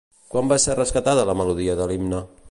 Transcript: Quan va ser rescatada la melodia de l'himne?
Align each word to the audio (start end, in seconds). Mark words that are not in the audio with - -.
Quan 0.35 0.47
va 0.53 0.57
ser 0.63 0.75
rescatada 0.79 1.25
la 1.31 1.35
melodia 1.43 1.77
de 1.81 1.87
l'himne? 1.93 2.23